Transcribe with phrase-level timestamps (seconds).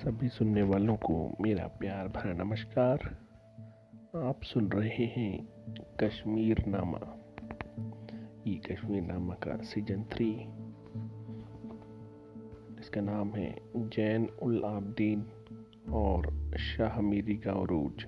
[0.00, 2.98] सभी सुनने वालों को मेरा प्यार भरा नमस्कार।
[4.16, 5.48] आप सुन रहे हैं
[6.02, 7.00] कश्मीर नामा
[8.46, 10.30] ये कश्मीर नामा का सीज़न थ्री
[12.80, 15.26] इसका नाम है जैन उल आबदीन
[15.90, 18.04] और शाह मीरी का उरूज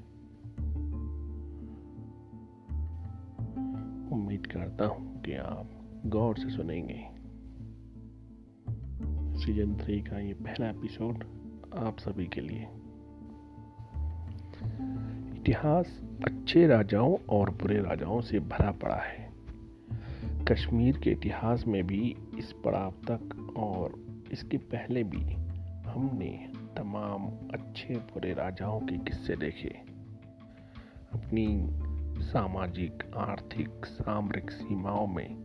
[4.12, 5.70] उम्मीद करता हूँ कि आप
[6.06, 7.04] गौर से सुनेंगे।
[9.40, 11.41] सीज़न थ्री का ये पहला एपिसोड
[11.78, 12.68] आप सभी के लिए।
[15.40, 19.32] इतिहास अच्छे राजाओं और बुरे राजाओं से भरा पड़ा है।
[20.48, 23.94] कश्मीर के इतिहास में भी इस पड़ाव तक और
[24.32, 25.32] इसके पहले भी
[25.90, 29.78] हमने तमाम अच्छे बुरे राजाओं के किस्से देखे।
[31.12, 31.68] अपनी
[32.22, 35.44] सामाजिक, आर्थिक, सामरिक सीमाओं में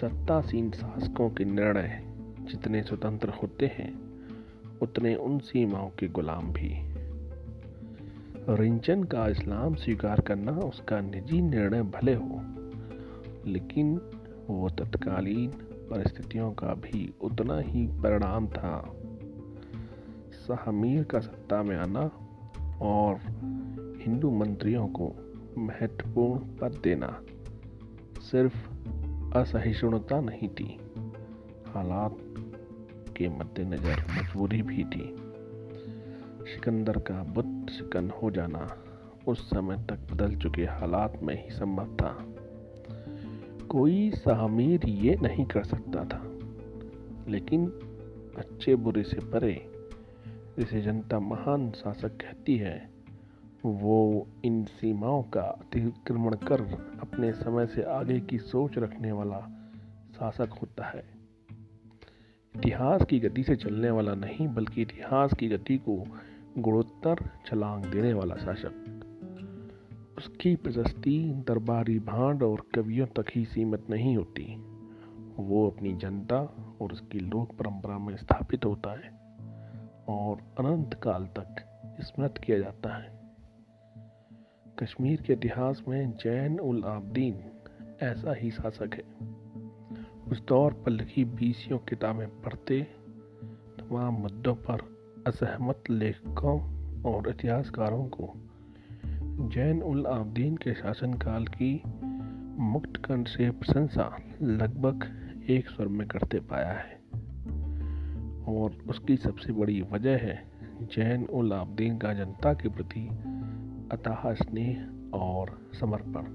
[0.00, 2.02] सत्तासीन शासकों के निर्णय
[2.40, 4.13] जितने स्वतंत्र होते हैं
[4.84, 6.72] उतने उन सीमाओं के गुलाम भी।
[8.48, 12.40] रिंचन का इस्लाम स्वीकार करना उसका निजी निर्णय भले हो,
[13.46, 14.00] लेकिन
[14.50, 15.50] वो तत्कालीन
[15.90, 18.74] परिस्थितियों का भी उतना ही परिणाम था।
[20.44, 22.10] सहमीर का सत्ता में आना
[22.82, 23.18] और
[24.02, 25.12] हिंदू मंत्रियों को
[25.58, 27.20] महत्वपूर्ण पद देना
[28.20, 28.56] सिर्फ़
[29.38, 30.66] असहिष्णुता नहीं थी।
[31.66, 32.16] हालात
[33.16, 35.16] के मद्देनज़र मजबूरी भी थी।
[36.54, 38.76] सिकंदर का बुत सिकन हो जाना
[39.28, 42.26] उस समय तक बदल चुके हालात में ही संभव था।
[43.68, 46.30] कोई सामीर ये नहीं कर सकता था।
[47.28, 47.66] लेकिन
[48.36, 49.70] अच्छे बुरे से परे
[50.58, 52.90] जिसे जनता महान शासक कहती है,
[53.64, 56.60] वो इन सीमाओं का अतिक्रमण कर
[57.00, 59.40] अपने समय से आगे की सोच रखने वाला
[60.16, 61.13] शासक होता है।
[62.56, 66.04] इतिहास की गति से चलने वाला नहीं, बल्कि इतिहास की गति को
[66.58, 67.16] गुणोत्तर
[67.46, 69.00] छलांग देने वाला शासक।
[70.18, 74.56] उसकी प्रशस्ति, दरबारी भांड और कवियों तक ही सीमित नहीं होती।
[75.36, 76.40] वो अपनी जनता
[76.80, 79.10] और उसकी लोक परंपरा में स्थापित होता है
[80.08, 81.56] और अनंत काल तक
[82.00, 83.20] स्मृत किया जाता है।
[84.78, 87.40] कश्मीर के इतिहास में जैन उल आबदीन
[88.02, 89.43] ऐसा ही शासक है।
[90.28, 92.82] उस दौर पर लिखी बीसियों किताबें पढ़ते
[93.78, 94.96] तमाम मुद्दों पर
[95.26, 96.60] असहमत लेखकों
[97.02, 98.34] और इतिहासकारों को
[99.48, 101.82] जैन उल आबदीन के शासनकाल की
[102.62, 105.20] मुक्त कंठ से प्रशंसा लगभग
[105.50, 107.00] एक स्वर में करते पाया है।
[108.44, 110.50] और उसकी सबसे बड़ी वजह है
[110.82, 113.08] जैन उल आबदीन का जनता के प्रति
[113.92, 116.26] अतः स्नेह और समर्पण।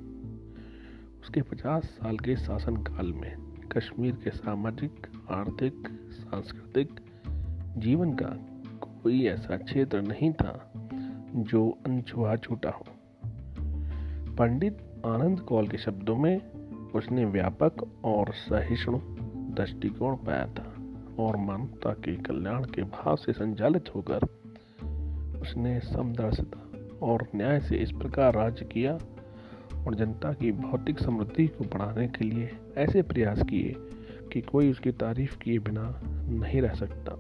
[1.22, 7.00] उसके पचास साल के शासनकाल में कश्मीर के सामाजिक, आर्थिक, सांस्कृतिक
[7.78, 8.30] जीवन का
[9.04, 10.72] कोई ऐसा क्षेत्र नहीं था
[11.36, 12.86] जो अनछुआ छूटा हो।
[14.36, 16.42] पंडित आनंद कौल के शब्दों में
[16.96, 19.00] उसने व्यापक और सहिष्णु
[19.56, 20.74] दृष्टिकोण पाया था
[21.20, 24.26] और मानवता के कल्याण के भाव से संचालित होकर
[25.42, 26.66] उसने समदर्शिता
[27.06, 28.98] और न्याय से इस प्रकार राज्य किया
[29.88, 33.76] और जनता की भौतिक समृद्धि को बढ़ाने के लिए ऐसे प्रयास किए
[34.34, 37.16] कि कोई उसकी तारीफ़ किए बिना नहीं रह सकता।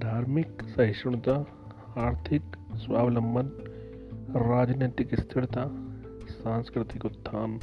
[0.00, 1.46] धार्मिक सहिष्णुता,
[1.98, 2.42] आर्थिक
[2.74, 3.50] स्वावलंबन,
[4.36, 5.64] राजनीतिक स्थिरता,
[6.30, 7.60] सांस्कृतिक उत्थान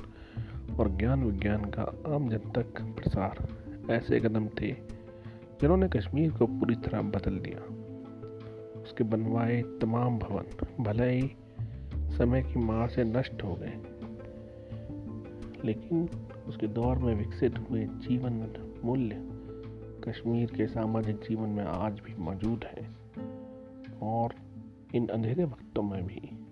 [0.80, 3.48] और ज्ञान विज्ञान का आम जन तक प्रसार
[3.92, 4.72] ऐसे कदम थे
[5.62, 7.60] जिन्होंने कश्मीर को पूरी तरह बदल दिया।
[8.82, 10.44] उसके बनवाए तमाम भवन,
[10.84, 11.36] भले ही
[12.14, 13.74] समय की मार से नष्ट हो गए।
[15.66, 16.10] लेकिन
[16.48, 18.34] उसके दौर में विकसित हुए जीवन
[18.86, 19.30] मूल्य
[20.04, 22.90] कश्मीर के सामाजिक जीवन में आज भी मौजूद है
[24.02, 24.36] और
[24.96, 26.48] इन अंधेरे वक्तों में भी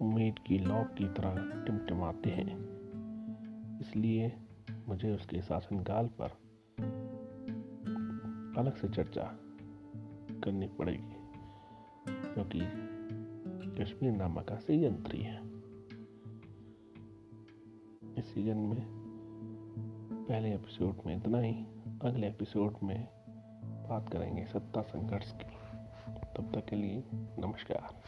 [0.00, 2.58] उम्मीद की लौ की तरह टिमटिमाते हैं।
[3.80, 4.32] इसलिए
[4.88, 6.28] मुझे उसके शासनकाल पर
[8.60, 9.38] अलग से चर्चा
[10.44, 11.16] करनी पड़ेगी,
[12.08, 12.60] क्योंकि
[13.80, 15.42] कश्मीर नामक का सीज़न थ्री है।
[18.18, 18.86] इस सीज़न में
[20.28, 21.66] पहले एपिसोड में इतना ही,
[22.02, 23.08] अगले एपिसोड में
[23.88, 25.54] बात करेंगे सत्ता संघर्ष की।
[26.36, 28.02] तब तक के लिए नमस्कार।